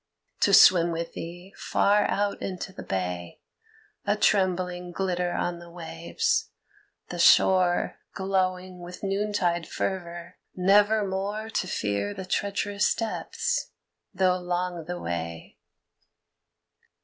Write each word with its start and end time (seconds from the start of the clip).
To 0.39 0.51
swim 0.51 0.91
with 0.91 1.13
thee 1.13 1.53
far 1.55 2.09
out 2.09 2.41
into 2.41 2.73
the 2.73 2.81
bay, 2.81 3.39
A 4.03 4.15
trembling 4.15 4.91
glitter 4.91 5.31
on 5.33 5.59
the 5.59 5.69
waves, 5.69 6.49
the 7.09 7.19
shore 7.19 7.99
Glowing 8.15 8.79
with 8.79 9.03
noontide 9.03 9.67
fervor, 9.67 10.37
nevermore 10.55 11.51
To 11.51 11.67
fear 11.67 12.15
the 12.15 12.25
treacherous 12.25 12.95
depths, 12.95 13.69
though 14.11 14.39
long 14.39 14.85
the 14.85 14.99
way. 14.99 15.59